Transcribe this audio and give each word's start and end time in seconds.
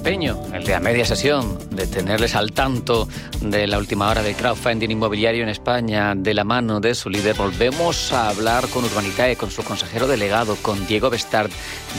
Empeño, 0.00 0.40
el 0.54 0.64
de 0.64 0.74
a 0.74 0.80
media 0.80 1.04
sesión, 1.04 1.58
de 1.76 1.86
tenerles 1.86 2.34
al 2.34 2.52
tanto 2.52 3.06
de 3.42 3.66
la 3.66 3.76
última 3.76 4.08
hora 4.08 4.22
del 4.22 4.34
crowdfunding 4.34 4.88
inmobiliario 4.88 5.42
en 5.42 5.50
España 5.50 6.14
de 6.16 6.32
la 6.32 6.42
mano 6.42 6.80
de 6.80 6.94
su 6.94 7.10
líder, 7.10 7.36
volvemos 7.36 8.10
a 8.14 8.30
hablar 8.30 8.66
con 8.68 8.82
Urbanitae, 8.82 9.36
con 9.36 9.50
su 9.50 9.62
consejero 9.62 10.08
delegado, 10.08 10.56
con 10.62 10.86
Diego 10.86 11.10
Bestard. 11.10 11.50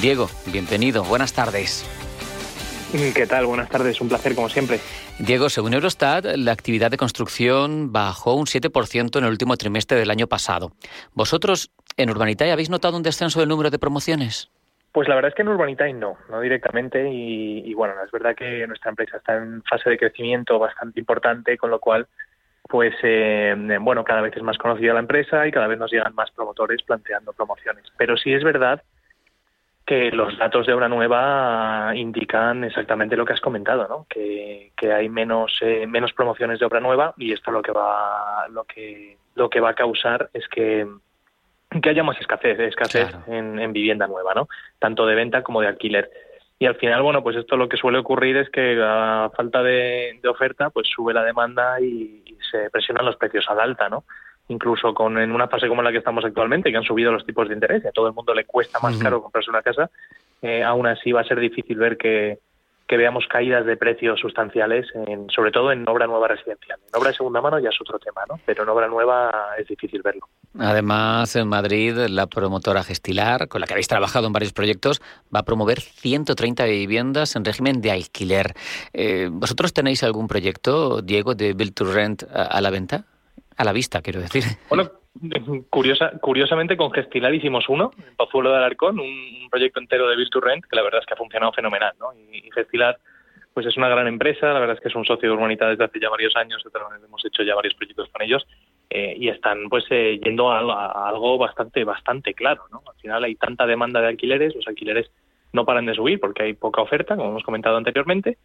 Diego, 0.01 0.31
bienvenido, 0.47 1.03
buenas 1.03 1.33
tardes. 1.33 1.85
¿Qué 2.91 3.27
tal? 3.27 3.45
Buenas 3.45 3.69
tardes, 3.69 4.01
un 4.01 4.09
placer 4.09 4.33
como 4.33 4.49
siempre. 4.49 4.79
Diego, 5.19 5.49
según 5.49 5.75
Eurostat, 5.75 6.25
la 6.25 6.53
actividad 6.53 6.89
de 6.89 6.97
construcción 6.97 7.91
bajó 7.91 8.33
un 8.33 8.47
7% 8.47 9.19
en 9.19 9.25
el 9.25 9.29
último 9.29 9.57
trimestre 9.57 9.99
del 9.99 10.09
año 10.09 10.25
pasado. 10.25 10.71
¿Vosotros 11.13 11.69
en 11.97 12.09
Urbanitae 12.09 12.51
habéis 12.51 12.71
notado 12.71 12.97
un 12.97 13.03
descenso 13.03 13.41
del 13.41 13.49
número 13.49 13.69
de 13.69 13.77
promociones? 13.77 14.49
Pues 14.91 15.07
la 15.07 15.15
verdad 15.15 15.29
es 15.29 15.35
que 15.35 15.41
en 15.41 15.47
Urbanitae 15.47 15.93
no, 15.93 16.17
no 16.29 16.41
directamente 16.41 17.09
y, 17.09 17.63
y, 17.65 17.73
bueno, 17.73 17.93
es 18.03 18.11
verdad 18.11 18.35
que 18.35 18.67
nuestra 18.67 18.89
empresa 18.89 19.17
está 19.17 19.37
en 19.37 19.63
fase 19.63 19.89
de 19.89 19.97
crecimiento 19.97 20.59
bastante 20.59 20.99
importante, 20.99 21.57
con 21.57 21.69
lo 21.69 21.79
cual, 21.79 22.07
pues 22.63 22.93
eh, 23.03 23.55
bueno, 23.79 24.03
cada 24.03 24.21
vez 24.21 24.35
es 24.35 24.43
más 24.43 24.57
conocida 24.57 24.93
la 24.93 24.99
empresa 24.99 25.47
y 25.47 25.51
cada 25.51 25.67
vez 25.67 25.79
nos 25.79 25.91
llegan 25.91 26.13
más 26.13 26.29
promotores 26.31 26.81
planteando 26.83 27.31
promociones. 27.31 27.85
Pero 27.97 28.17
sí 28.17 28.33
es 28.33 28.43
verdad 28.43 28.83
que 29.85 30.11
los 30.11 30.37
datos 30.37 30.67
de 30.67 30.73
obra 30.73 30.87
nueva 30.87 31.91
indican 31.95 32.63
exactamente 32.63 33.15
lo 33.15 33.25
que 33.25 33.33
has 33.33 33.41
comentado, 33.41 33.87
¿no? 33.87 34.05
Que, 34.09 34.71
que 34.77 34.93
hay 34.93 35.09
menos 35.09 35.57
eh, 35.61 35.87
menos 35.87 36.13
promociones 36.13 36.59
de 36.59 36.65
obra 36.65 36.79
nueva 36.79 37.13
y 37.17 37.33
esto 37.33 37.51
lo 37.51 37.61
que 37.61 37.71
va 37.71 38.47
lo 38.49 38.63
que 38.65 39.17
lo 39.35 39.49
que 39.49 39.59
va 39.59 39.71
a 39.71 39.75
causar 39.75 40.29
es 40.33 40.47
que 40.49 40.87
que 41.79 41.89
haya 41.89 42.03
más 42.03 42.19
escasez, 42.19 42.59
escasez 42.59 43.09
claro. 43.09 43.23
en, 43.27 43.59
en, 43.59 43.71
vivienda 43.71 44.07
nueva, 44.07 44.33
¿no? 44.33 44.49
Tanto 44.79 45.05
de 45.05 45.15
venta 45.15 45.41
como 45.43 45.61
de 45.61 45.67
alquiler. 45.67 46.09
Y 46.59 46.65
al 46.65 46.75
final, 46.75 47.01
bueno, 47.01 47.23
pues 47.23 47.37
esto 47.37 47.55
lo 47.55 47.69
que 47.69 47.77
suele 47.77 47.97
ocurrir 47.97 48.37
es 48.37 48.49
que 48.49 48.79
a 48.83 49.31
falta 49.35 49.63
de, 49.63 50.19
de 50.21 50.29
oferta, 50.29 50.69
pues 50.69 50.87
sube 50.93 51.13
la 51.13 51.23
demanda 51.23 51.79
y, 51.79 52.23
y, 52.25 52.37
se 52.51 52.69
presionan 52.69 53.05
los 53.05 53.15
precios 53.15 53.45
al 53.49 53.59
alta, 53.59 53.87
¿no? 53.87 54.03
Incluso 54.49 54.93
con 54.93 55.17
en 55.17 55.31
una 55.31 55.47
fase 55.47 55.69
como 55.69 55.81
la 55.81 55.91
que 55.91 55.99
estamos 55.99 56.25
actualmente, 56.25 56.69
que 56.69 56.77
han 56.77 56.83
subido 56.83 57.11
los 57.11 57.25
tipos 57.25 57.47
de 57.47 57.53
interés 57.53 57.83
y 57.83 57.87
a 57.87 57.91
todo 57.91 58.07
el 58.07 58.13
mundo 58.13 58.33
le 58.33 58.43
cuesta 58.43 58.79
más 58.79 58.95
uh 58.95 58.99
-huh. 58.99 59.03
caro 59.03 59.21
comprarse 59.21 59.49
una 59.49 59.61
casa, 59.61 59.89
eh, 60.41 60.63
aún 60.63 60.87
así 60.87 61.11
va 61.11 61.21
a 61.21 61.25
ser 61.25 61.39
difícil 61.39 61.77
ver 61.77 61.97
que, 61.97 62.39
que 62.91 62.97
veamos 62.97 63.25
caídas 63.29 63.65
de 63.65 63.77
precios 63.77 64.19
sustanciales, 64.19 64.85
en, 65.07 65.29
sobre 65.29 65.49
todo 65.49 65.71
en 65.71 65.87
obra 65.87 66.07
nueva 66.07 66.27
residencial. 66.27 66.77
En 66.89 66.99
obra 66.99 67.11
de 67.11 67.15
segunda 67.15 67.39
mano 67.39 67.57
ya 67.57 67.69
es 67.69 67.77
otro 67.79 67.97
tema, 67.99 68.23
¿no? 68.27 68.37
Pero 68.45 68.63
en 68.63 68.69
obra 68.69 68.89
nueva 68.89 69.31
es 69.57 69.65
difícil 69.65 70.01
verlo. 70.01 70.27
Además, 70.59 71.33
en 71.37 71.47
Madrid, 71.47 71.95
la 72.09 72.27
promotora 72.27 72.83
Gestilar, 72.83 73.47
con 73.47 73.61
la 73.61 73.67
que 73.67 73.75
habéis 73.75 73.87
trabajado 73.87 74.27
en 74.27 74.33
varios 74.33 74.51
proyectos, 74.51 75.01
va 75.33 75.39
a 75.39 75.43
promover 75.43 75.79
130 75.79 76.65
viviendas 76.65 77.37
en 77.37 77.45
régimen 77.45 77.79
de 77.79 77.91
alquiler. 77.91 78.55
Eh, 78.91 79.29
¿Vosotros 79.31 79.71
tenéis 79.71 80.03
algún 80.03 80.27
proyecto, 80.27 81.01
Diego, 81.01 81.33
de 81.33 81.53
Build 81.53 81.73
to 81.73 81.85
Rent 81.85 82.23
a, 82.23 82.43
a 82.43 82.59
la 82.59 82.71
venta? 82.71 83.05
A 83.55 83.63
la 83.63 83.71
vista, 83.71 84.01
quiero 84.01 84.19
decir. 84.19 84.43
Bueno, 84.67 84.91
curiosa, 85.69 86.11
curiosamente 86.19 86.77
con 86.77 86.91
Gestilar 86.91 87.33
hicimos 87.33 87.67
uno, 87.69 87.91
en 87.97 88.15
Pozuelo 88.15 88.51
de 88.51 88.57
Alarcón, 88.57 88.99
un, 88.99 89.49
proyecto 89.49 89.81
entero 89.81 90.07
de 90.07 90.15
Build 90.15 90.31
to 90.31 90.39
Rent, 90.39 90.65
que 90.65 90.75
la 90.77 90.81
verdad 90.81 91.01
es 91.01 91.05
que 91.05 91.13
ha 91.13 91.17
funcionado 91.17 91.51
fenomenal, 91.51 91.93
¿no? 91.99 92.13
Y, 92.13 92.47
y 92.47 92.51
Gestilar 92.51 92.97
pues 93.53 93.65
es 93.65 93.77
una 93.77 93.89
gran 93.89 94.07
empresa, 94.07 94.53
la 94.53 94.59
verdad 94.59 94.77
es 94.77 94.81
que 94.81 94.87
es 94.87 94.95
un 94.95 95.05
socio 95.05 95.29
de 95.29 95.35
Urbanita 95.35 95.67
desde 95.67 95.83
hace 95.83 95.99
ya 95.99 96.09
varios 96.09 96.35
años, 96.35 96.63
hemos 97.05 97.25
hecho 97.25 97.43
ya 97.43 97.55
varios 97.55 97.73
proyectos 97.73 98.07
con 98.09 98.21
ellos 98.21 98.47
eh, 98.89 99.15
y 99.17 99.27
están 99.27 99.67
pues 99.69 99.83
eh, 99.89 100.19
yendo 100.23 100.51
a, 100.51 100.59
a, 100.59 101.09
algo 101.09 101.37
bastante 101.37 101.83
bastante 101.83 102.33
claro, 102.33 102.63
¿no? 102.71 102.81
Al 102.87 102.95
final 103.01 103.23
hay 103.23 103.35
tanta 103.35 103.65
demanda 103.65 104.01
de 104.01 104.07
alquileres, 104.07 104.55
los 104.55 104.67
alquileres 104.67 105.11
no 105.53 105.65
paran 105.65 105.85
de 105.85 105.95
subir 105.95 106.19
porque 106.19 106.43
hay 106.43 106.53
poca 106.53 106.81
oferta, 106.81 107.15
como 107.17 107.29
hemos 107.29 107.43
comentado 107.43 107.75
anteriormente, 107.75 108.37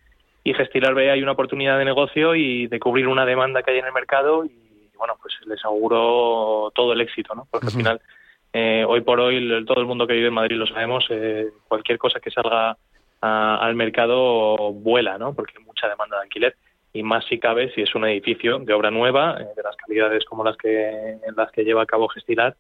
y 0.43 0.55
Gestilar 0.55 0.95
ve 0.95 1.11
hay 1.11 1.23
una 1.23 1.33
oportunidad 1.33 1.79
de 1.79 1.85
negocio 1.85 2.35
y 2.35 2.67
de 2.67 2.81
cubrir 2.81 3.07
una 3.07 3.27
demanda 3.27 3.63
que 3.63 3.73
hay 3.73 3.79
en 3.79 3.87
el 3.87 3.93
mercado 3.93 4.45
y 4.45 4.66
bueno, 4.97 5.15
pues 5.21 5.35
les 5.47 5.65
auguro 5.65 6.71
todo 6.75 6.93
el 6.93 7.01
éxito, 7.01 7.35
¿no? 7.35 7.47
Porque 7.51 7.67
uh 7.67 7.71
-huh. 7.71 7.73
al 7.73 7.79
final 7.79 8.01
eh, 8.53 8.85
hoy 8.89 9.01
por 9.03 9.21
hoy 9.21 9.65
todo 9.67 9.81
el 9.81 9.87
mundo 9.87 10.07
que 10.07 10.15
vive 10.15 10.29
en 10.29 10.35
Madrid 10.35 10.57
lo 10.57 10.67
sabemos, 10.67 11.07
eh, 11.11 11.51
cualquier 11.69 11.99
cosa 11.99 12.21
que 12.21 12.31
salga 12.31 12.77
a, 13.21 13.57
al 13.57 13.75
mercado 13.75 14.73
vuela, 14.73 15.19
¿no? 15.19 15.35
Porque 15.35 15.55
hay 15.59 15.65
mucha 15.65 15.89
demanda 15.89 16.17
de 16.17 16.23
alquiler 16.23 16.57
y 16.93 17.03
más 17.03 17.25
si 17.27 17.39
cabe 17.39 17.71
si 17.75 17.83
es 17.83 17.95
un 17.95 18.07
edificio 18.07 18.59
de 18.59 18.73
obra 18.73 18.91
nueva, 18.91 19.37
eh, 19.39 19.47
de 19.55 19.63
las 19.63 19.77
calidades 19.77 20.25
como 20.25 20.43
las 20.45 20.57
que 20.57 21.19
las 21.37 21.51
que 21.53 21.65
lleva 21.65 21.83
a 21.83 21.87
cabo 21.87 22.09
Gestilar. 22.09 22.57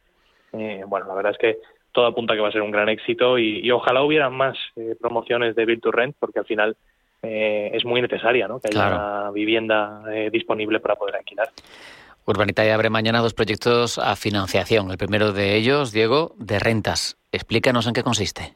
Eh, 0.52 0.84
bueno, 0.86 1.06
la 1.06 1.14
verdad 1.14 1.32
es 1.32 1.38
que 1.38 1.58
todo 1.92 2.06
apunta 2.06 2.34
a 2.34 2.36
que 2.36 2.42
va 2.42 2.48
a 2.48 2.52
ser 2.52 2.62
un 2.62 2.70
gran 2.70 2.90
éxito 2.90 3.38
y, 3.38 3.60
y 3.60 3.70
ojalá 3.70 4.02
hubiera 4.02 4.28
más 4.28 4.58
eh, 4.76 4.94
promociones 5.00 5.56
de 5.56 5.64
Build 5.64 5.80
to 5.80 5.90
Rent 5.90 6.14
porque 6.18 6.40
al 6.40 6.44
final 6.44 6.76
eh, 7.22 7.70
es 7.72 7.84
muy 7.84 8.02
necesaria, 8.02 8.46
¿no? 8.46 8.60
Que 8.60 8.68
haya 8.68 8.88
claro. 8.88 8.96
una 8.96 9.30
vivienda 9.30 10.02
eh, 10.12 10.28
disponible 10.30 10.80
para 10.80 10.96
poder 10.96 11.16
alquilar. 11.16 11.48
Urbanitae 12.26 12.72
abre 12.72 12.90
mañana 12.90 13.20
dos 13.20 13.34
proyectos 13.34 13.98
a 13.98 14.16
financiación. 14.16 14.90
El 14.90 14.98
primero 14.98 15.32
de 15.32 15.54
ellos, 15.54 15.92
Diego, 15.92 16.34
de 16.38 16.58
rentas. 16.58 17.16
Explícanos 17.30 17.86
en 17.86 17.94
qué 17.94 18.02
consiste. 18.02 18.54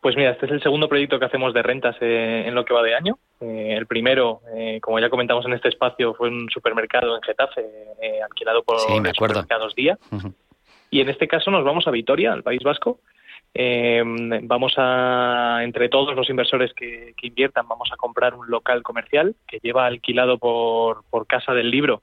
Pues 0.00 0.16
mira, 0.16 0.32
este 0.32 0.46
es 0.46 0.52
el 0.52 0.62
segundo 0.62 0.88
proyecto 0.88 1.20
que 1.20 1.26
hacemos 1.26 1.54
de 1.54 1.62
rentas 1.62 1.94
eh, 2.00 2.42
en 2.44 2.56
lo 2.56 2.64
que 2.64 2.74
va 2.74 2.82
de 2.82 2.96
año. 2.96 3.18
Eh, 3.40 3.76
el 3.78 3.86
primero, 3.86 4.40
eh, 4.52 4.80
como 4.82 4.98
ya 4.98 5.08
comentamos 5.08 5.46
en 5.46 5.52
este 5.52 5.68
espacio, 5.68 6.12
fue 6.14 6.28
un 6.28 6.50
supermercado 6.50 7.14
en 7.14 7.22
Getafe, 7.22 7.60
eh, 8.02 8.20
alquilado 8.20 8.64
por 8.64 8.80
sí, 8.80 8.92
Supermercados 9.14 9.72
Día. 9.76 9.96
Uh 10.10 10.16
-huh. 10.16 10.34
Y 10.90 11.00
en 11.02 11.08
este 11.08 11.28
caso 11.28 11.52
nos 11.52 11.64
vamos 11.64 11.86
a 11.86 11.92
Vitoria, 11.92 12.32
al 12.32 12.42
País 12.42 12.64
Vasco. 12.64 12.98
Eh, 13.54 14.02
vamos 14.44 14.74
a, 14.78 15.60
entre 15.62 15.88
todos 15.88 16.16
los 16.16 16.28
inversores 16.30 16.72
que, 16.72 17.12
que, 17.16 17.26
inviertan, 17.26 17.68
vamos 17.68 17.90
a 17.92 17.96
comprar 17.96 18.34
un 18.34 18.50
local 18.50 18.82
comercial 18.82 19.34
que 19.46 19.58
lleva 19.62 19.86
alquilado 19.86 20.38
por, 20.38 21.04
por 21.10 21.26
Casa 21.26 21.52
del 21.52 21.70
Libro, 21.70 22.02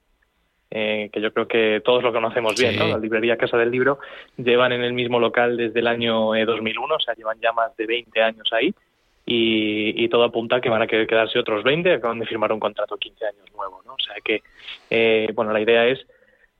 eh, 0.70 1.10
que 1.12 1.20
yo 1.20 1.32
creo 1.32 1.48
que 1.48 1.82
todos 1.84 2.04
lo 2.04 2.12
conocemos 2.12 2.54
bien, 2.56 2.74
sí. 2.74 2.78
¿no? 2.78 2.86
La 2.86 2.98
librería 2.98 3.36
Casa 3.36 3.56
del 3.56 3.72
Libro 3.72 3.98
llevan 4.36 4.70
en 4.72 4.82
el 4.82 4.92
mismo 4.92 5.18
local 5.18 5.56
desde 5.56 5.80
el 5.80 5.88
año 5.88 6.36
eh, 6.36 6.44
2001, 6.44 6.94
o 6.94 7.00
sea, 7.00 7.14
llevan 7.14 7.40
ya 7.40 7.52
más 7.52 7.76
de 7.76 7.86
20 7.86 8.22
años 8.22 8.48
ahí 8.52 8.72
y, 9.26 10.04
y 10.04 10.08
todo 10.08 10.24
apunta 10.24 10.56
a 10.56 10.60
que 10.60 10.70
van 10.70 10.82
a 10.82 10.86
quedarse 10.86 11.38
otros 11.38 11.64
20, 11.64 11.94
acaban 11.94 12.20
de 12.20 12.26
firmar 12.26 12.52
un 12.52 12.60
contrato 12.60 12.96
15 12.96 13.26
años 13.26 13.52
nuevo, 13.56 13.82
¿no? 13.84 13.94
O 13.94 13.98
sea 13.98 14.14
que, 14.24 14.42
eh, 14.90 15.28
bueno, 15.34 15.52
la 15.52 15.60
idea 15.60 15.86
es 15.86 16.06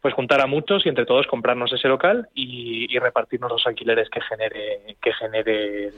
pues 0.00 0.15
juntar 0.15 0.41
a 0.41 0.47
muchos 0.47 0.87
y 0.87 0.88
entre 0.88 1.06
todos 1.06 1.27
comprarnos 1.27 1.72
ese 1.72 1.88
local 1.88 2.28
y, 2.34 2.87
y 2.94 2.99
repartirnos 2.99 3.50
los 3.50 3.66
alquileres 3.66 4.09
que 4.09 4.21
genere 4.21 4.97
que 5.03 5.12
genere 5.12 5.88
el, 5.88 5.94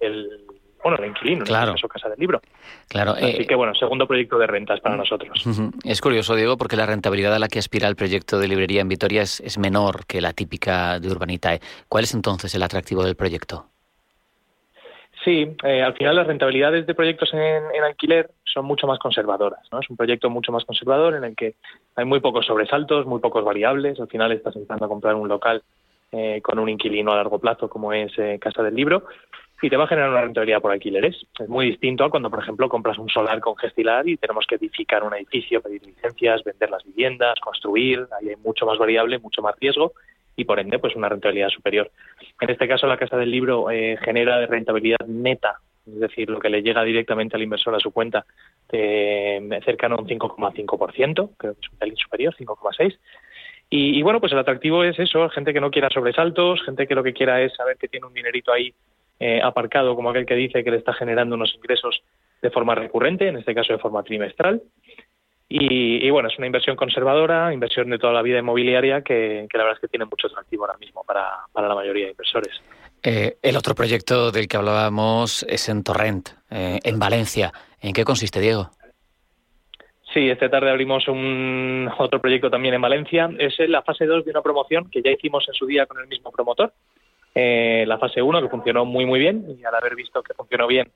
el 0.00 0.44
bueno, 0.84 0.98
el 0.98 1.08
inquilino, 1.08 1.44
claro. 1.46 1.70
en 1.70 1.76
caso 1.76 1.88
Casa 1.88 2.08
del 2.10 2.18
Libro. 2.18 2.42
Claro. 2.88 3.12
Así 3.12 3.24
eh, 3.24 3.46
que, 3.46 3.54
bueno, 3.54 3.74
segundo 3.74 4.06
proyecto 4.06 4.36
de 4.36 4.46
rentas 4.46 4.80
para 4.80 4.96
nosotros. 4.96 5.42
Es 5.82 6.02
curioso, 6.02 6.36
Diego, 6.36 6.58
porque 6.58 6.76
la 6.76 6.84
rentabilidad 6.84 7.34
a 7.34 7.38
la 7.38 7.48
que 7.48 7.58
aspira 7.58 7.88
el 7.88 7.96
proyecto 7.96 8.38
de 8.38 8.48
librería 8.48 8.82
en 8.82 8.88
Vitoria 8.88 9.22
es, 9.22 9.40
es 9.40 9.56
menor 9.56 10.04
que 10.04 10.20
la 10.20 10.34
típica 10.34 11.00
de 11.00 11.08
Urbanitae. 11.08 11.60
¿Cuál 11.88 12.04
es 12.04 12.12
entonces 12.12 12.54
el 12.54 12.62
atractivo 12.62 13.02
del 13.02 13.16
proyecto? 13.16 13.70
Sí, 15.24 15.56
eh, 15.62 15.82
al 15.82 15.94
final 15.94 16.16
las 16.16 16.26
rentabilidades 16.26 16.86
de 16.86 16.94
proyectos 16.94 17.32
en, 17.32 17.82
alquiler 17.82 18.30
son 18.44 18.66
mucho 18.66 18.86
más 18.86 18.98
conservadoras. 18.98 19.60
¿no? 19.72 19.80
Es 19.80 19.88
un 19.88 19.96
proyecto 19.96 20.28
mucho 20.28 20.52
más 20.52 20.64
conservador 20.66 21.14
en 21.14 21.24
el 21.24 21.34
que 21.34 21.54
hay 21.96 22.04
muy 22.04 22.20
pocos 22.20 22.44
sobresaltos, 22.44 23.06
muy 23.06 23.20
pocos 23.20 23.42
variables. 23.42 23.98
Al 23.98 24.08
final 24.08 24.32
estás 24.32 24.54
intentando 24.54 24.86
comprar 24.86 25.14
un 25.14 25.28
local 25.28 25.62
eh, 26.12 26.42
con 26.42 26.58
un 26.58 26.68
inquilino 26.68 27.12
a 27.12 27.16
largo 27.16 27.38
plazo 27.38 27.70
como 27.70 27.92
es 27.92 28.12
eh, 28.18 28.38
Casa 28.38 28.62
del 28.62 28.74
Libro 28.74 29.04
y 29.62 29.70
te 29.70 29.78
va 29.78 29.84
a 29.84 29.88
generar 29.88 30.10
una 30.10 30.20
rentabilidad 30.20 30.60
por 30.60 30.72
alquileres. 30.72 31.16
Es 31.38 31.48
muy 31.48 31.70
distinto 31.70 32.04
a 32.04 32.10
cuando, 32.10 32.28
por 32.28 32.42
ejemplo, 32.42 32.68
compras 32.68 32.98
un 32.98 33.08
solar 33.08 33.40
con 33.40 33.56
Gestilar 33.56 34.06
y 34.06 34.18
tenemos 34.18 34.46
que 34.46 34.56
edificar 34.56 35.02
un 35.02 35.14
edificio, 35.14 35.62
pedir 35.62 35.86
licencias, 35.86 36.44
vender 36.44 36.68
las 36.68 36.84
viviendas, 36.84 37.40
construir. 37.40 38.06
Ahí 38.20 38.28
hay 38.28 38.36
mucho 38.36 38.66
más 38.66 38.76
variable, 38.76 39.18
mucho 39.20 39.40
más 39.40 39.54
riesgo 39.58 39.94
y, 40.36 40.44
por 40.44 40.58
ende, 40.58 40.78
pues 40.78 40.96
una 40.96 41.08
rentabilidad 41.08 41.48
superior. 41.48 41.90
En 42.40 42.50
este 42.50 42.68
caso, 42.68 42.86
la 42.86 42.96
Casa 42.96 43.16
del 43.16 43.30
Libro 43.30 43.70
eh, 43.70 43.96
genera 44.02 44.44
rentabilidad 44.46 45.06
neta, 45.06 45.58
es 45.86 46.00
decir, 46.00 46.30
lo 46.30 46.40
que 46.40 46.48
le 46.48 46.62
llega 46.62 46.82
directamente 46.82 47.36
al 47.36 47.42
inversor 47.42 47.74
a 47.74 47.80
su 47.80 47.90
cuenta, 47.90 48.24
cercano 48.70 49.96
a 49.96 50.00
un 50.00 50.08
5,5%, 50.08 51.30
creo 51.36 51.54
que 51.54 51.60
es 51.60 51.72
un 51.72 51.78
pelín 51.78 51.96
superior, 51.96 52.34
5,6%. 52.34 52.98
Y, 53.70 53.98
y, 53.98 54.02
bueno, 54.02 54.20
pues 54.20 54.32
el 54.32 54.38
atractivo 54.38 54.84
es 54.84 54.98
eso, 54.98 55.28
gente 55.30 55.52
que 55.52 55.60
no 55.60 55.70
quiera 55.70 55.88
sobresaltos, 55.90 56.62
gente 56.64 56.86
que 56.86 56.94
lo 56.94 57.02
que 57.02 57.12
quiera 57.12 57.42
es 57.42 57.54
saber 57.54 57.76
que 57.76 57.88
tiene 57.88 58.06
un 58.06 58.14
dinerito 58.14 58.52
ahí 58.52 58.72
eh, 59.20 59.40
aparcado 59.42 59.94
como 59.94 60.10
aquel 60.10 60.26
que 60.26 60.34
dice 60.34 60.64
que 60.64 60.70
le 60.72 60.78
está 60.78 60.92
generando 60.92 61.36
unos 61.36 61.54
ingresos 61.54 62.02
de 62.42 62.50
forma 62.50 62.74
recurrente, 62.74 63.28
en 63.28 63.36
este 63.36 63.54
caso 63.54 63.72
de 63.72 63.78
forma 63.78 64.02
trimestral. 64.02 64.60
Y, 65.48 66.08
bueno, 66.10 66.28
es 66.28 66.38
una 66.38 66.46
inversión 66.46 66.74
conservadora, 66.74 67.52
inversión 67.52 67.90
de 67.90 67.98
toda 67.98 68.12
la 68.12 68.22
vida 68.22 68.38
inmobiliaria 68.38 69.02
que, 69.02 69.46
la 69.52 69.62
verdad 69.62 69.74
es 69.74 69.80
que 69.80 69.88
tiene 69.88 70.06
mucho 70.06 70.26
atractivo 70.26 70.64
ahora 70.64 70.78
mismo 70.78 71.04
para, 71.04 71.46
la 71.54 71.74
mayoría 71.74 72.06
de 72.06 72.10
inversores. 72.12 72.60
Eh, 73.02 73.36
el 73.42 73.56
otro 73.56 73.74
proyecto 73.74 74.32
del 74.32 74.48
que 74.48 74.56
hablábamos 74.56 75.44
es 75.48 75.68
en 75.68 75.84
Torrent, 75.84 76.30
eh, 76.50 76.80
en 76.82 76.98
Valencia. 76.98 77.52
¿En 77.80 77.92
qué 77.92 78.04
consiste, 78.04 78.40
Diego? 78.40 78.70
Sí, 80.14 80.30
esta 80.30 80.48
tarde 80.48 80.70
abrimos 80.70 81.06
un 81.08 81.90
otro 81.98 82.20
proyecto 82.20 82.48
también 82.48 82.74
en 82.74 82.80
Valencia. 82.80 83.28
Es 83.38 83.58
la 83.68 83.82
fase 83.82 84.06
2 84.06 84.24
de 84.24 84.30
una 84.30 84.42
promoción 84.42 84.88
que 84.90 85.02
ya 85.02 85.10
hicimos 85.10 85.46
en 85.48 85.54
su 85.54 85.66
día 85.66 85.86
con 85.86 86.00
el 86.00 86.06
mismo 86.06 86.30
promotor. 86.30 86.72
Eh, 87.34 87.84
la 87.86 87.98
fase 87.98 88.22
1 88.22 88.42
que 88.42 88.48
funcionó 88.48 88.84
muy 88.84 89.06
muy 89.06 89.18
bien 89.18 89.44
y 89.58 89.64
al 89.64 89.74
haber 89.74 89.96
visto 89.96 90.22
que 90.22 90.34
funcionó 90.34 90.68
bien 90.68 90.88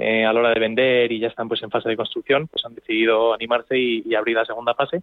eh, 0.00 0.24
a 0.24 0.32
la 0.32 0.40
hora 0.40 0.54
de 0.54 0.60
vender 0.60 1.12
y 1.12 1.18
ya 1.18 1.28
están 1.28 1.46
pues 1.46 1.62
en 1.62 1.70
fase 1.70 1.90
de 1.90 1.96
construcción, 1.96 2.48
pues 2.48 2.64
han 2.64 2.74
decidido 2.74 3.34
animarse 3.34 3.78
y, 3.78 4.14
abrir 4.14 4.36
la 4.36 4.46
segunda 4.46 4.74
fase. 4.74 5.02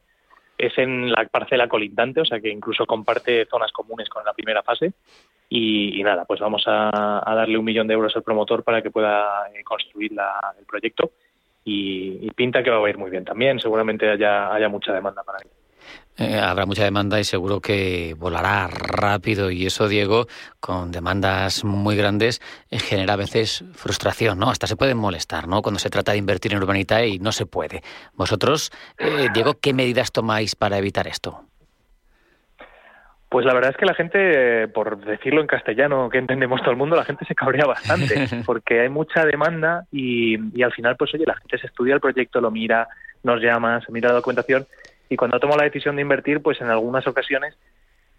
Es 0.58 0.76
en 0.80 1.12
la 1.12 1.24
parcela 1.26 1.68
colindante, 1.68 2.22
o 2.22 2.26
sea 2.26 2.40
que 2.40 2.50
incluso 2.50 2.88
comparte 2.88 3.46
zonas 3.46 3.72
comunes 3.72 4.10
con 4.10 4.26
la 4.26 4.34
primera 4.34 4.64
fase. 4.64 4.94
Y, 5.50 6.02
nada, 6.04 6.26
pues 6.26 6.40
vamos 6.40 6.64
a, 6.66 7.22
darle 7.26 7.60
un 7.60 7.66
millón 7.66 7.88
de 7.88 7.94
euros 7.94 8.16
al 8.16 8.24
promotor 8.24 8.64
para 8.64 8.82
que 8.82 8.90
pueda 8.90 9.48
eh, 9.54 9.64
construir 9.64 10.14
el 10.14 10.66
proyecto. 10.66 11.12
Y, 11.64 12.32
pinta 12.32 12.64
que 12.64 12.72
va 12.72 12.86
a 12.86 12.90
ir 12.90 12.98
muy 12.98 13.12
bien 13.12 13.24
también. 13.24 13.60
Seguramente 13.60 14.10
haya, 14.10 14.52
haya 14.52 14.68
mucha 14.68 14.92
demanda 14.94 15.22
para 15.24 15.38
él. 15.44 15.50
Eh, 16.20 16.40
habrá 16.40 16.66
mucha 16.66 16.84
demanda 16.84 17.20
y 17.20 17.24
seguro 17.24 17.62
que 17.62 18.16
volará 18.18 18.68
rápido 18.68 19.52
y 19.52 19.68
eso, 19.68 19.88
Diego, 19.88 20.26
con 20.60 20.92
demandas 20.92 21.64
muy 21.64 21.96
grandes, 21.96 22.42
eh, 22.72 22.80
genera 22.80 23.14
a 23.14 23.18
veces 23.18 23.64
frustración, 23.74 24.40
¿no? 24.40 24.50
Hasta 24.50 24.66
se 24.66 24.76
pueden 24.76 24.98
molestar, 24.98 25.48
¿no? 25.48 25.62
Cuando 25.62 25.80
se 25.80 25.92
trata 25.92 26.14
de 26.14 26.18
invertir 26.18 26.54
en 26.54 26.58
urbanidad 26.58 27.04
y 27.04 27.20
no 27.20 27.32
se 27.32 27.46
puede. 27.46 27.84
Vosotros, 28.16 28.72
eh, 28.98 29.28
Diego, 29.32 29.60
¿qué 29.62 29.74
medidas 29.74 30.12
tomáis 30.12 30.56
para 30.56 30.80
evitar 30.80 31.08
esto? 31.08 31.44
Pues 33.30 33.46
la 33.46 33.54
verdad 33.54 33.72
es 33.72 33.78
que 33.78 33.86
la 33.86 33.94
gente, 33.94 34.70
por 34.70 34.98
decirlo 35.06 35.42
en 35.42 35.48
castellano, 35.48 36.10
que 36.10 36.18
entendemos 36.18 36.62
todo 36.62 36.72
el 36.72 36.78
mundo, 36.78 36.96
la 36.96 37.04
gente 37.04 37.26
se 37.26 37.36
cabrea 37.36 37.68
bastante, 37.68 38.16
porque 38.46 38.80
hay 38.80 38.90
mucha 38.90 39.24
demanda 39.24 39.84
y, 39.92 40.58
y 40.58 40.64
al 40.64 40.72
final, 40.72 40.96
pues 40.98 41.14
oye, 41.14 41.26
la 41.28 41.36
gente 41.36 41.60
se 41.60 41.68
estudia 41.68 41.94
el 41.94 42.00
proyecto, 42.00 42.42
lo 42.42 42.50
mira, 42.50 42.88
nos 43.22 43.40
llama, 43.40 43.82
se 43.82 43.92
mira 43.92 44.10
la 44.10 44.16
documentación 44.16 44.66
y 45.10 45.16
cuando 45.16 45.40
tomo 45.40 45.56
la 45.56 45.64
decisión 45.64 45.96
de 45.96 46.02
invertir, 46.02 46.42
pues 46.42 46.60
en 46.62 46.70
algunas 46.70 47.08
ocasiones 47.08 47.58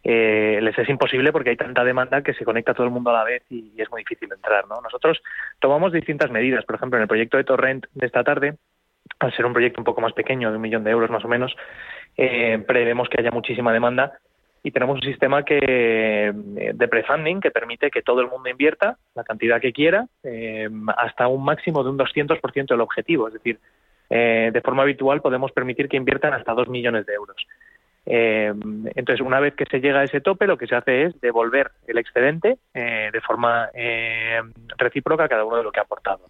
eh, 0.05 0.59
les 0.63 0.79
es 0.79 0.89
imposible 0.89 1.33
porque 1.33 1.51
hay 1.51 1.57
tanta 1.57 1.85
demanda 1.85 2.23
que 2.23 2.35
se 2.35 2.45
conecta 2.45 2.75
todo 2.75 2.87
el 2.87 2.93
mundo 2.93 3.11
a 3.11 3.15
la 3.15 3.25
vez 3.25 3.43
y, 3.51 3.73
es 3.77 3.91
muy 3.91 4.03
difícil 4.03 4.33
entrar. 4.33 4.67
¿no? 4.69 4.81
Nosotros 4.81 5.21
tomamos 5.59 5.93
distintas 5.93 6.31
medidas. 6.31 6.65
Por 6.65 6.77
ejemplo, 6.77 6.99
en 6.99 7.03
el 7.03 7.09
proyecto 7.09 7.37
de 7.37 7.45
Torrent 7.45 7.87
de 7.95 8.07
esta 8.07 8.25
tarde, 8.25 8.57
al 9.19 9.35
ser 9.35 9.47
un 9.47 9.53
proyecto 9.53 9.81
un 9.81 9.85
poco 9.85 10.01
más 10.01 10.13
pequeño, 10.13 10.51
de 10.51 10.57
un 10.57 10.63
millón 10.63 10.85
de 10.85 10.91
euros 10.91 11.11
más 11.11 11.25
o 11.25 11.29
menos, 11.29 11.55
eh, 12.17 12.63
prevemos 12.67 13.09
que 13.09 13.21
haya 13.21 13.31
muchísima 13.31 13.73
demanda 13.73 14.19
y 14.63 14.71
tenemos 14.71 14.97
un 14.97 15.03
sistema 15.03 15.45
que 15.45 15.59
eh, 15.63 16.33
de 16.75 16.89
prefunding 16.89 17.41
que 17.41 17.51
permite 17.51 17.91
que 17.91 18.03
todo 18.03 18.21
el 18.21 18.29
mundo 18.29 18.49
invierta 18.49 18.99
la 19.15 19.25
cantidad 19.25 19.61
que 19.61 19.73
quiera 19.73 20.07
eh, 20.23 20.69
hasta 20.97 21.29
un 21.29 21.45
máximo 21.45 21.83
de 21.83 21.91
un 21.91 21.99
200% 21.99 22.67
del 22.67 22.81
objetivo. 22.81 23.29
Es 23.29 23.35
decir, 23.35 23.61
eh, 24.11 24.51
de 24.53 24.61
forma 24.61 24.83
habitual 24.83 25.21
podemos 25.21 25.53
permitir 25.53 25.89
que 25.89 25.97
inviertan 25.97 26.33
hasta 26.33 26.55
dos 26.55 26.69
millones 26.69 27.07
de 27.07 27.15
euros. 27.15 27.37
Eh, 28.11 28.51
entonces, 28.95 29.21
una 29.21 29.39
vez 29.39 29.55
que 29.55 29.67
se 29.67 29.81
llega 29.81 30.01
a 30.01 30.05
ese 30.05 30.23
tope, 30.23 30.47
lo 30.47 30.57
que 30.57 30.67
se 30.67 30.75
hace 30.75 31.03
es 31.05 31.21
devolver 31.21 31.73
el 31.87 31.99
excedente 31.99 32.57
eh, 32.73 33.11
de 33.13 33.21
forma 33.21 33.69
eh, 33.75 34.41
recíproca 34.79 35.25
a 35.25 35.29
cada 35.29 35.45
uno 35.45 35.59
de 35.59 35.63
lo 35.63 35.71
que 35.71 35.81
ha 35.81 35.83
aportado. 35.83 36.21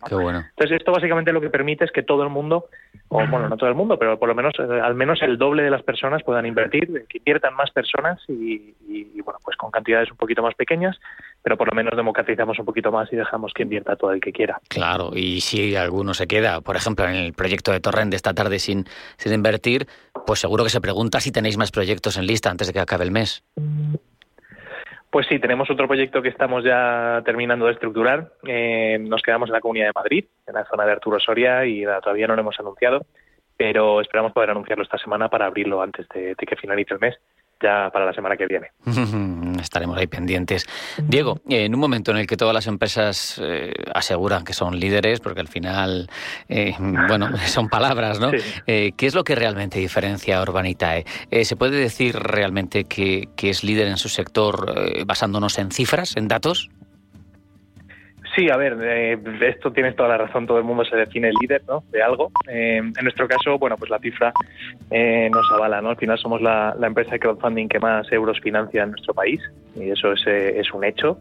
Entonces, 0.50 0.76
esto 0.76 0.90
básicamente 0.90 1.32
lo 1.32 1.40
que 1.40 1.50
permite 1.50 1.84
es 1.84 1.92
que 1.92 2.02
todo 2.02 2.24
el 2.24 2.30
mundo, 2.30 2.66
o 3.06 3.18
bueno, 3.28 3.48
no 3.48 3.56
todo 3.56 3.68
el 3.68 3.76
mundo, 3.76 3.96
pero 3.96 4.18
por 4.18 4.28
lo 4.28 4.34
menos 4.34 4.54
al 4.58 4.96
menos 4.96 5.22
el 5.22 5.38
doble 5.38 5.62
de 5.62 5.70
las 5.70 5.84
personas 5.84 6.24
puedan 6.24 6.46
invertir, 6.46 7.06
que 7.08 7.18
inviertan 7.18 7.54
más 7.54 7.70
personas 7.70 8.20
y, 8.26 8.74
bueno, 9.22 9.38
pues 9.44 9.56
con 9.56 9.70
cantidades 9.70 10.10
un 10.10 10.16
poquito 10.16 10.42
más 10.42 10.56
pequeñas, 10.56 10.98
pero 11.48 11.56
por 11.56 11.68
lo 11.68 11.74
menos 11.74 11.96
democratizamos 11.96 12.58
un 12.58 12.66
poquito 12.66 12.92
más 12.92 13.10
y 13.10 13.16
dejamos 13.16 13.54
que 13.54 13.62
invierta 13.62 13.96
todo 13.96 14.12
el 14.12 14.20
que 14.20 14.32
quiera. 14.32 14.60
Claro, 14.68 15.12
y 15.14 15.40
si 15.40 15.74
alguno 15.76 16.12
se 16.12 16.26
queda, 16.26 16.60
por 16.60 16.76
ejemplo, 16.76 17.06
en 17.06 17.14
el 17.14 17.32
proyecto 17.32 17.72
de 17.72 17.80
Torrent 17.80 18.10
de 18.10 18.16
esta 18.16 18.34
tarde 18.34 18.58
sin, 18.58 18.84
sin 19.16 19.32
invertir, 19.32 19.86
pues 20.26 20.40
seguro 20.40 20.62
que 20.62 20.68
se 20.68 20.82
pregunta 20.82 21.20
si 21.20 21.32
tenéis 21.32 21.56
más 21.56 21.70
proyectos 21.70 22.18
en 22.18 22.26
lista 22.26 22.50
antes 22.50 22.66
de 22.66 22.74
que 22.74 22.80
acabe 22.80 23.04
el 23.04 23.12
mes. 23.12 23.42
Pues 25.08 25.26
sí, 25.26 25.38
tenemos 25.38 25.70
otro 25.70 25.86
proyecto 25.88 26.20
que 26.20 26.28
estamos 26.28 26.64
ya 26.64 27.22
terminando 27.24 27.64
de 27.64 27.72
estructurar. 27.72 28.30
Eh, 28.46 28.98
nos 29.00 29.22
quedamos 29.22 29.48
en 29.48 29.54
la 29.54 29.62
Comunidad 29.62 29.86
de 29.86 29.92
Madrid, 29.94 30.24
en 30.46 30.54
la 30.54 30.66
zona 30.66 30.84
de 30.84 30.92
Arturo 30.92 31.18
Soria, 31.18 31.64
y 31.64 31.82
todavía 32.02 32.26
no 32.26 32.34
lo 32.34 32.42
hemos 32.42 32.60
anunciado, 32.60 33.06
pero 33.56 34.02
esperamos 34.02 34.32
poder 34.32 34.50
anunciarlo 34.50 34.84
esta 34.84 34.98
semana 34.98 35.30
para 35.30 35.46
abrirlo 35.46 35.80
antes 35.80 36.06
de 36.10 36.34
que 36.36 36.56
finalice 36.56 36.92
el 36.92 37.00
mes 37.00 37.18
ya 37.62 37.90
para 37.92 38.06
la 38.06 38.12
semana 38.12 38.36
que 38.36 38.46
viene. 38.46 38.70
Estaremos 39.62 39.96
ahí 39.98 40.06
pendientes. 40.06 40.66
Diego, 40.98 41.40
en 41.48 41.74
un 41.74 41.80
momento 41.80 42.10
en 42.10 42.18
el 42.18 42.26
que 42.26 42.36
todas 42.36 42.54
las 42.54 42.66
empresas 42.66 43.40
eh, 43.42 43.72
aseguran 43.94 44.44
que 44.44 44.52
son 44.52 44.78
líderes, 44.78 45.20
porque 45.20 45.40
al 45.40 45.48
final, 45.48 46.08
eh, 46.48 46.74
bueno, 46.78 47.30
son 47.46 47.68
palabras, 47.68 48.20
¿no? 48.20 48.30
Eh, 48.66 48.92
¿Qué 48.96 49.06
es 49.06 49.14
lo 49.14 49.24
que 49.24 49.34
realmente 49.34 49.78
diferencia 49.78 50.38
a 50.38 50.42
Urbanitae? 50.42 51.04
¿Se 51.44 51.56
puede 51.56 51.78
decir 51.78 52.16
realmente 52.16 52.84
que, 52.84 53.28
que, 53.36 53.50
es 53.50 53.64
líder 53.64 53.88
en 53.88 53.96
su 53.96 54.08
sector 54.08 55.06
basándonos 55.06 55.58
en 55.58 55.70
cifras, 55.70 56.16
en 56.16 56.28
datos? 56.28 56.70
Sí, 58.38 58.48
a 58.50 58.56
ver, 58.56 58.76
eh, 58.80 59.18
esto 59.40 59.72
tienes 59.72 59.96
toda 59.96 60.10
la 60.10 60.16
razón, 60.16 60.46
todo 60.46 60.58
el 60.58 60.64
mundo 60.64 60.84
se 60.84 60.94
define 60.94 61.32
líder 61.40 61.60
¿no? 61.66 61.82
de 61.90 62.00
algo. 62.00 62.30
Eh, 62.48 62.76
en 62.76 63.02
nuestro 63.02 63.26
caso, 63.26 63.58
bueno, 63.58 63.76
pues 63.76 63.90
la 63.90 63.98
cifra 63.98 64.32
eh, 64.92 65.28
nos 65.28 65.50
avala, 65.50 65.82
¿no? 65.82 65.90
Al 65.90 65.96
final 65.96 66.16
somos 66.20 66.40
la, 66.40 66.76
empresa 66.80 67.10
de 67.10 67.18
crowdfunding 67.18 67.66
que 67.66 67.80
más 67.80 68.06
euros 68.12 68.38
financia 68.38 68.84
en 68.84 68.92
nuestro 68.92 69.12
país 69.12 69.40
y 69.74 69.90
eso 69.90 70.12
es, 70.12 70.24
es 70.24 70.72
un 70.72 70.84
hecho. 70.84 71.18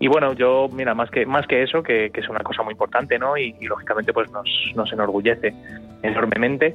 y 0.00 0.08
bueno, 0.08 0.32
yo, 0.32 0.68
mira, 0.72 0.92
más 0.92 1.08
que, 1.08 1.24
más 1.24 1.46
que 1.46 1.62
eso, 1.62 1.84
que, 1.84 2.10
es 2.12 2.28
una 2.28 2.40
cosa 2.40 2.64
muy 2.64 2.72
importante, 2.72 3.16
¿no? 3.16 3.36
Y, 3.36 3.54
lógicamente 3.60 4.12
pues 4.12 4.28
nos, 4.32 4.48
nos 4.74 4.92
enorgullece 4.92 5.54
enormemente 6.02 6.74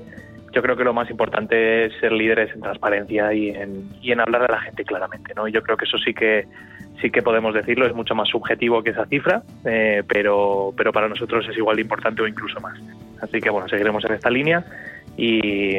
yo 0.58 0.64
creo 0.64 0.76
que 0.76 0.84
lo 0.84 0.92
más 0.92 1.08
importante 1.12 1.86
es 1.86 1.94
ser 2.00 2.12
líderes 2.12 2.52
en 2.52 2.62
transparencia 2.62 3.32
y 3.32 3.50
en, 3.50 3.92
y 4.02 4.12
en 4.12 4.20
hablar 4.20 4.42
de 4.42 4.48
la 4.48 4.60
gente 4.60 4.84
claramente, 4.84 5.36
¿no? 5.36 5.48
Yo 5.48 5.62
creo 5.62 5.78
que 5.78 5.86
eso 5.86 6.00
sí 6.00 6.16
que 6.16 6.48
sí 7.00 7.12
que 7.12 7.22
podemos 7.22 7.54
decirlo, 7.54 7.86
es 7.86 7.94
mucho 7.94 8.16
más 8.16 8.28
subjetivo 8.28 8.82
que 8.82 8.90
esa 8.90 9.06
cifra, 9.06 9.44
eh, 9.66 10.02
pero, 10.08 10.74
pero 10.76 10.92
para 10.92 11.08
nosotros 11.08 11.46
es 11.48 11.56
igual 11.56 11.76
de 11.76 11.84
importante 11.84 12.24
o 12.24 12.28
incluso 12.28 12.60
más. 12.60 12.76
Así 13.22 13.40
que 13.40 13.52
bueno, 13.52 13.70
seguiremos 13.70 14.04
en 14.06 14.14
esta 14.14 14.32
línea 14.32 14.66
y, 15.16 15.78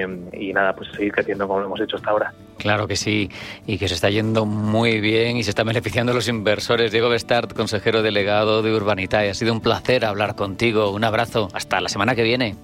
nada, 0.55 0.77
pues 0.77 0.93
seguir 0.93 1.11
creciendo 1.11 1.49
como 1.49 1.59
lo 1.59 1.67
hemos 1.67 1.81
hecho 1.81 1.97
hasta 1.97 2.11
ahora. 2.11 2.33
Claro 2.59 2.87
que 2.87 2.95
sí, 2.95 3.29
y 3.67 3.79
que 3.79 3.89
se 3.89 3.95
está 3.95 4.11
yendo 4.11 4.47
muy 4.47 5.01
bien 5.01 5.39
y 5.39 5.43
se 5.43 5.51
están 5.51 5.67
beneficiando 5.67 6.15
los 6.15 6.29
inversores. 6.29 6.93
Diego 6.93 7.09
Bestart, 7.09 7.53
consejero 7.53 8.03
delegado 8.03 8.63
de 8.63 8.73
Urbanitae, 8.73 9.29
ha 9.29 9.35
sido 9.35 9.53
un 9.53 9.61
placer 9.61 10.05
hablar 10.05 10.37
contigo. 10.37 10.93
Un 10.93 11.03
abrazo, 11.03 11.49
hasta 11.53 11.81
la 11.81 11.89
semana 11.89 12.15
que 12.15 12.23
viene. 12.23 12.55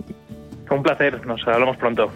Un 0.71 0.83
placer, 0.83 1.25
nos 1.27 1.47
hablamos 1.47 1.77
pronto. 1.77 2.11